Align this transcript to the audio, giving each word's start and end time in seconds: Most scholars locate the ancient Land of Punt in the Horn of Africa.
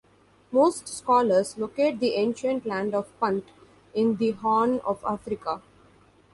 Most 0.51 0.87
scholars 0.87 1.59
locate 1.59 1.99
the 1.99 2.15
ancient 2.15 2.65
Land 2.65 2.95
of 2.95 3.15
Punt 3.19 3.45
in 3.93 4.15
the 4.15 4.31
Horn 4.31 4.79
of 4.79 4.99
Africa. 5.07 5.61